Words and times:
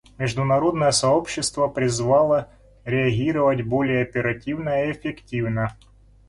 Международное 0.17 0.89
сообщество 0.89 1.67
призвано 1.67 2.49
реагировать 2.85 3.61
более 3.61 4.01
оперативно 4.01 4.85
и 4.85 4.91
эффективно. 4.93 5.77